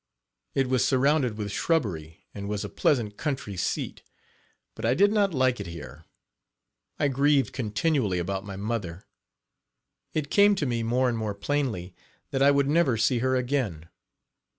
[0.55, 4.01] It was surrounded with shrubbery, and was a pleasant country seat.
[4.73, 6.05] But I did not like it here.
[6.97, 9.03] I grieved continually about my mother.
[10.15, 11.93] It came to me, more and more plainly,
[12.31, 13.89] that I would never see her again.